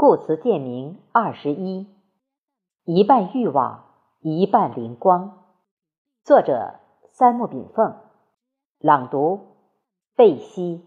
[0.00, 1.88] 故词鉴明二十一，
[2.84, 3.86] 一半欲望，
[4.20, 5.42] 一半灵光。
[6.22, 6.76] 作者：
[7.10, 7.96] 三木炳凤。
[8.78, 9.40] 朗读：
[10.14, 10.86] 贝西。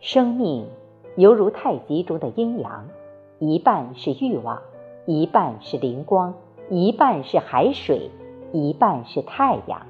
[0.00, 0.68] 生命
[1.16, 2.88] 犹如太极中的阴阳，
[3.38, 4.60] 一半是欲望。
[5.10, 6.34] 一半是灵光，
[6.68, 8.10] 一半是海水，
[8.52, 9.80] 一半是太阳，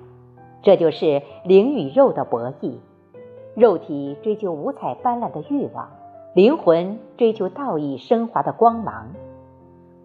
[0.63, 2.75] 这就是灵与肉的博弈。
[3.57, 5.89] 肉体追求五彩斑斓的欲望，
[6.37, 9.09] 灵魂追求道义升华的光芒。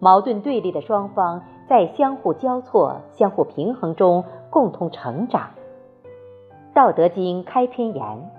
[0.00, 5.50] 矛盾对立的双方在相互交错、相互平衡中共同成长。
[6.74, 8.32] 《道德经》开篇言：“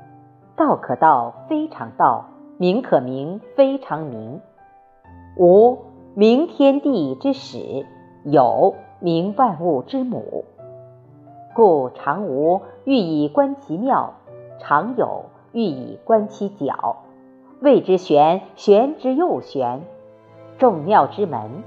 [0.58, 2.26] 道可道，非常道；
[2.58, 4.42] 名可名，非常名。”
[5.40, 5.78] 无。
[6.18, 7.86] 明天地之始，
[8.24, 10.46] 有明万物之母。
[11.54, 14.14] 故常无欲以观其妙，
[14.58, 16.96] 常有欲以观其徼。
[17.60, 19.82] 谓之玄，玄之又玄，
[20.58, 21.62] 众妙之门。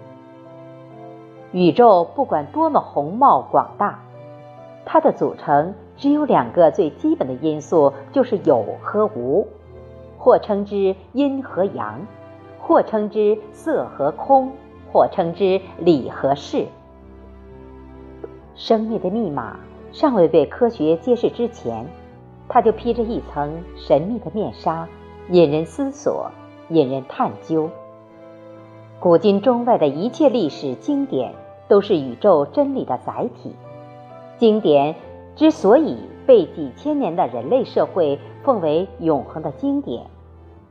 [1.53, 3.99] 宇宙不管多么宏茂广大，
[4.87, 9.47] 它的组成只有两个最基本的因素，就是有和无，
[10.17, 12.01] 或称之阴和阳。
[12.69, 14.53] 或称之色和空，
[14.93, 16.67] 或称之理和事。
[18.55, 19.59] 生命的密码
[19.91, 21.87] 尚未被科学揭示之前，
[22.47, 24.87] 它就披着一层神秘的面纱，
[25.31, 26.31] 引人思索，
[26.69, 27.71] 引人探究。
[29.01, 31.33] 古今中外的一切历史经典，
[31.69, 33.57] 都是宇宙真理的载体。
[34.37, 34.95] 经典
[35.37, 35.97] 之所以
[36.27, 40.05] 被几千年的人类社会奉为永恒的经典。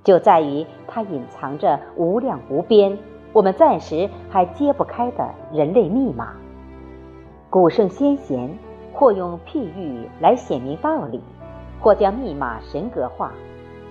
[0.07, 2.97] 就在于它隐藏着无量无边，
[3.33, 6.31] 我们暂时还揭不开的人类密码。
[7.49, 8.57] 古圣先贤
[8.93, 11.21] 或用譬喻来显明道理，
[11.81, 13.33] 或将密码神格化，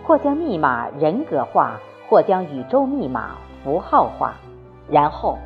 [0.04, 3.32] 或将密码人格化，或将宇宙密码
[3.62, 4.36] 符号化。
[4.88, 5.36] 然后，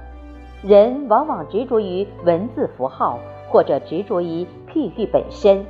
[0.63, 3.19] 人往往执着于文字符号，
[3.49, 5.67] 或者执着于譬喻本身，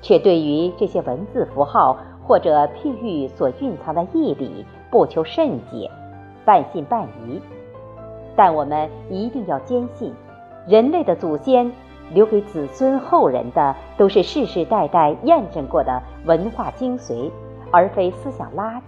[0.00, 1.98] 却对于这些文字符号。
[2.28, 5.90] 或者譬喻所蕴藏的义理，不求甚解，
[6.44, 7.40] 半信半疑。
[8.36, 10.12] 但我们一定要坚信，
[10.66, 11.72] 人类的祖先
[12.12, 17.30] 留给子孙后人的，都是世世代代验证过的文化精髓，
[17.70, 18.82] 而非思想垃圾、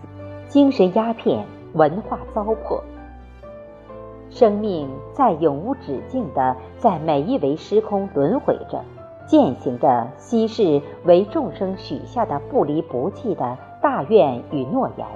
[0.47, 2.83] 精神鸦片、文化糟粕。
[4.29, 8.85] 生命在永无止境的在每一维时空轮回着。
[9.31, 15.07] 践行着昔世为众生许下的不离不弃的大愿与诺言，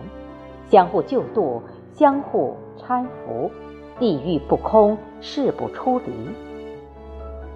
[0.71, 1.61] 相互救度，
[1.91, 3.51] 相互搀扶，
[3.99, 6.13] 地狱不空，誓不出离。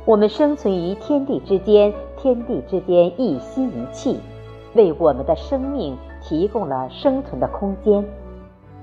[0.05, 4.19] 我们生存于天地之间，天地之间一息一气，
[4.75, 8.05] 为我们的生命提供了生存的空间。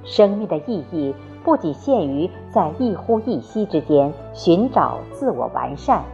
[0.05, 6.05] 生命的意义不仅限于在一呼一吸之间寻找自我完善。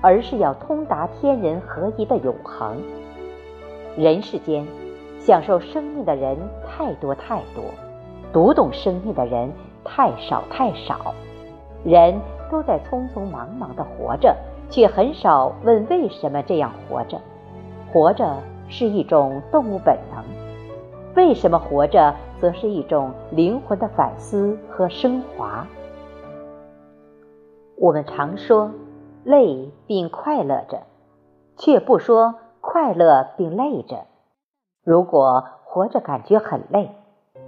[0.00, 2.76] 而是要通达天人合一的永恒。
[3.96, 4.64] 人世间，
[5.18, 6.36] 享受生命的人
[6.66, 7.64] 太多太多，
[8.32, 9.50] 读懂生命的人
[9.84, 11.14] 太少太少。
[11.84, 12.14] 人
[12.50, 14.36] 都在匆匆忙忙的活着，
[14.70, 17.20] 却很少问为什么这样活着。
[17.92, 18.36] 活着
[18.68, 20.22] 是一种动物本能，
[21.16, 25.66] 为什么活着，则是一种灵魂的反思和升华。
[27.76, 28.70] 我们常说。
[29.24, 30.82] 累并快乐着，
[31.56, 34.06] 却不说快乐并累着。
[34.82, 36.94] 如果活着感觉很累，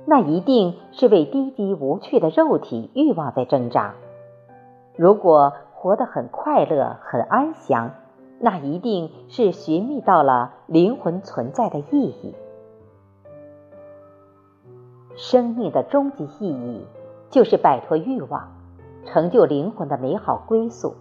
[0.04, 3.94] 那一定是为低级无趣的肉体欲望在挣扎；
[4.96, 7.92] 如果活得很快乐、很安详，
[8.38, 12.34] 那一定是寻觅到了灵魂存在的意义。
[15.16, 16.86] 生命的终极意义，
[17.30, 18.48] 就是摆脱欲望，
[19.04, 20.94] 成就灵魂的美好归宿。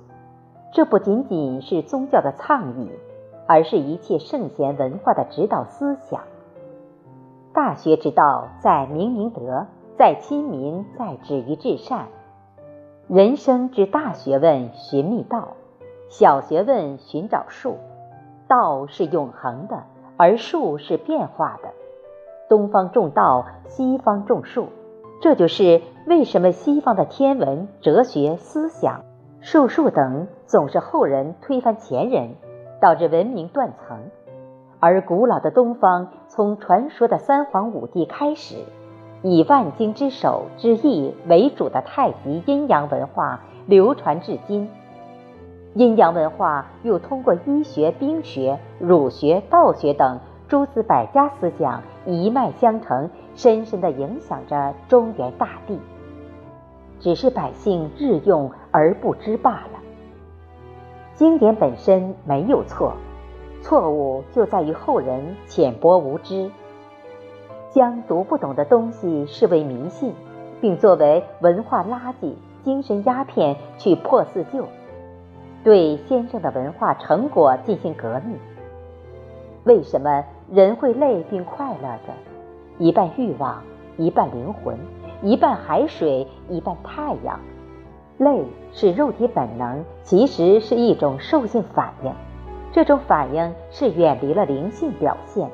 [0.71, 2.89] 这不仅仅是宗教的倡议，
[3.47, 6.21] 而是一切圣贤文化的指导思想。
[7.53, 9.65] 大学之道，在明明德，
[9.97, 12.07] 在亲民，在止于至善。
[13.07, 15.55] 人生之大学问，寻觅道；
[16.09, 17.77] 小学问，寻找术。
[18.47, 19.83] 道是永恒的，
[20.17, 21.69] 而术是变化的。
[22.47, 24.69] 东方重道，西方重术。
[25.21, 29.01] 这就是为什么西方的天文、哲学、思想。
[29.41, 32.35] 术数等总是后人推翻前人，
[32.81, 33.97] 导致文明断层；
[34.79, 38.57] 而古老的东方从传说的三皇五帝开始，
[39.23, 44.69] 以万经之首之意为主的太极阴阳文化流传至今，
[45.73, 50.19] 阴阳文化又通过医学、兵学、儒学、道学等
[50.49, 55.79] 诸子百家思想一脉相承，深深地影响着中原大地。
[56.99, 59.79] 只是百姓日用而不知罢了。
[61.13, 62.93] 经典本身没有错，
[63.61, 66.49] 错误就在于后人浅薄无知，
[67.71, 70.13] 将读不懂的东西视为迷信，
[70.61, 74.65] 并作为文化垃圾、精神鸦片去破四旧，
[75.63, 78.37] 对先生的文化成果进行革命。
[79.65, 82.13] 为什么人会累并快乐着？
[82.77, 83.61] 一半欲望，
[83.97, 84.77] 一半灵魂。
[85.21, 87.39] 一半海水，一半太阳。
[88.17, 92.13] 累是肉体本能，其实是一种兽性反应。
[92.71, 95.49] 这种反应是远离了灵性表现。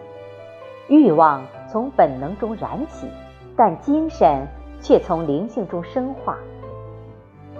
[0.88, 3.07] 欲望从本能中燃起，
[3.56, 4.47] 但精神
[4.79, 6.38] 却从灵性中生化。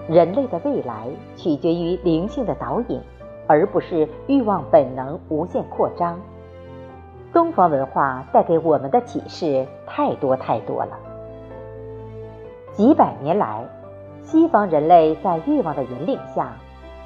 [0.08, 3.00] 人类的未来取决于灵性的导引，
[3.48, 6.20] 而不是欲望本能无限扩张。
[7.32, 10.96] 东方文化带给我们的启示太多太多了。
[12.76, 13.64] 几百年来，
[14.20, 16.52] 西方人类在欲望的引领下，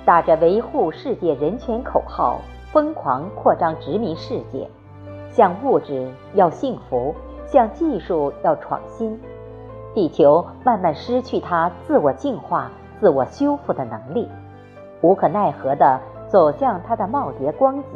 [0.04, 2.40] 打着维护世界人权口号，
[2.72, 4.68] 疯狂扩张殖民世界，
[5.30, 7.14] 向物质要幸福，
[7.46, 9.16] 向技术要创新，
[9.94, 12.68] 地球慢慢失去它自我净化、
[12.98, 14.28] 自我修复的能力，
[15.02, 17.92] 无可奈何地走向它的耄耋光景。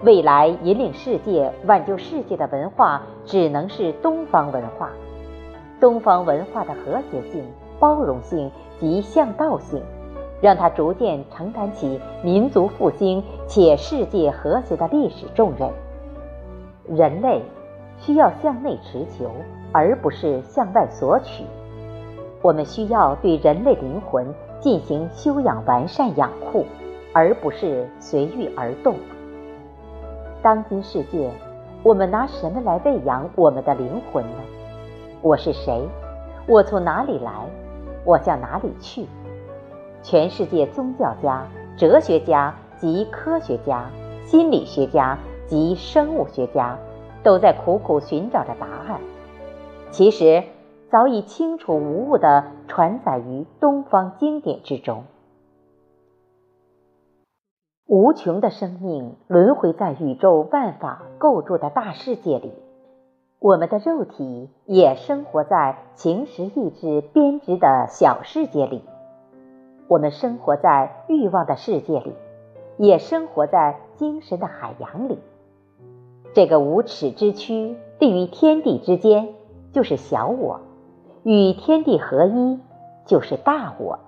[0.00, 4.88] 未来引领世界、挽救世界的文化，只能是东方文化。
[5.82, 7.44] 东方文化的和谐性、
[7.80, 8.48] 包容性
[8.78, 9.82] 及向道性，
[10.40, 15.68] 让它逐渐承担起民族复兴且世界和谐的历史重任。
[16.96, 17.42] 人类
[17.98, 19.28] 需要向内持求，
[19.72, 21.42] 而不是向外索取。
[22.42, 24.24] 我们需要对人类灵魂
[24.60, 26.64] 进行修养、完善、养护，
[27.12, 28.94] 而不是随遇而动。
[30.42, 31.28] 当今世界，
[31.82, 34.38] 我们拿什么来喂养我们的灵魂呢？
[35.22, 35.88] 我是谁？
[36.48, 37.32] 我从哪里来？
[38.04, 39.06] 我向哪里去？
[40.02, 41.46] 全世界宗教家、
[41.76, 43.88] 哲学家及科学家、
[44.24, 45.16] 心理学家
[45.46, 46.76] 及生物学家，
[47.22, 49.00] 都在苦苦寻找着答案。
[49.92, 50.42] 其实，
[50.90, 55.04] 早已清楚无误地传载于东方经典之中。
[57.86, 62.52] 无穷的生命轮回在宇宙万法构筑的大世界里。
[63.42, 68.84] 我们的肉体也生活在情识意志编织的小世界里，
[69.88, 72.12] 我们生活在欲望的世界里，
[72.78, 75.18] 也生活在精神的海洋里。
[76.32, 79.34] 这个无耻之躯立于天地之间，
[79.72, 80.60] 就是小我；
[81.24, 82.60] 与天地合一，
[83.06, 83.98] 就是大我。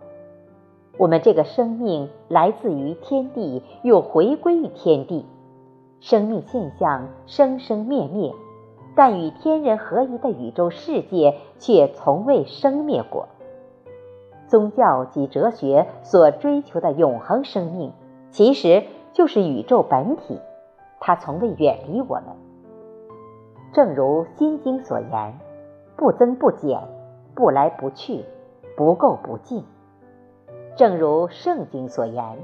[0.96, 5.26] 我们这个生命来自于天地，又回归于天地。
[5.98, 8.32] 生命现象生生灭灭。
[8.96, 13.28] 但与天人合一的宇宙世界却从未生灭过。
[14.46, 17.92] 宗教及哲学所追求的永恒生命，
[18.30, 20.38] 其实就是宇宙本体，
[21.00, 22.24] 它从未远离我们。
[23.72, 25.38] 正如《心经》所言
[25.96, 26.80] ：“不增不减，
[27.34, 28.24] 不来不去，
[28.76, 29.64] 不垢不净。”
[30.76, 32.38] 正如《圣经》所言：“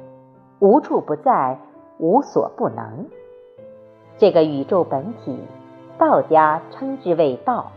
[0.58, 1.60] 无处不在，
[1.98, 3.06] 无所不能。”
[4.18, 5.38] 这个宇宙本体。
[6.00, 7.72] 道家称之为道，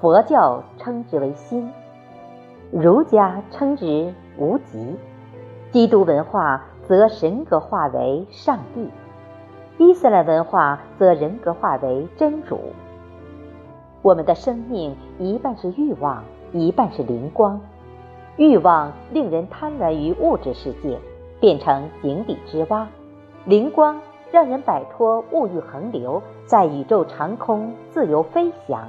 [0.00, 1.68] 佛教称之为心，
[2.70, 4.94] 儒家称之无极，
[5.72, 8.88] 基督文化则神格化为上帝，
[9.76, 12.60] 伊斯兰文化则人格化为真主。
[14.02, 16.22] 我们的生命一半是欲望，
[16.52, 17.60] 一半是灵光。
[18.36, 20.96] 欲望令人贪婪于物质世界，
[21.40, 22.86] 变成井底之蛙；
[23.46, 24.00] 灵光。
[24.30, 28.88] 让人摆脱物欲横流，在宇宙长空自由飞翔。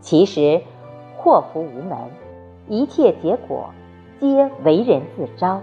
[0.00, 0.62] 其实，
[1.16, 1.98] 祸福无门，
[2.68, 3.70] 一切结果
[4.20, 5.60] 皆为人自招。